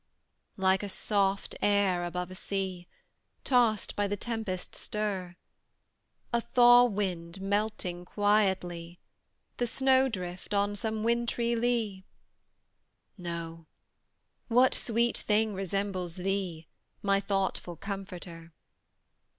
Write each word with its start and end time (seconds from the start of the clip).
Like 0.57 0.81
a 0.81 0.89
soft, 0.89 1.53
air 1.61 2.03
above 2.05 2.31
a 2.31 2.33
sea, 2.33 2.87
Tossed 3.43 3.95
by 3.95 4.07
the 4.07 4.17
tempest's 4.17 4.79
stir; 4.79 5.35
A 6.33 6.41
thaw 6.41 6.85
wind, 6.85 7.39
melting 7.39 8.05
quietly 8.05 8.99
The 9.57 9.67
snow 9.67 10.09
drift 10.09 10.55
on 10.55 10.75
some 10.75 11.03
wintry 11.03 11.55
lea; 11.55 12.03
No: 13.15 13.67
what 14.47 14.73
sweet 14.73 15.19
thing 15.19 15.53
resembles 15.53 16.15
thee, 16.15 16.65
My 17.03 17.19
thoughtful 17.19 17.75
Comforter? 17.75 18.53